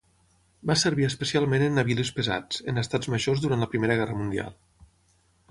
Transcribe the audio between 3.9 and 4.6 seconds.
Guerra Mundial.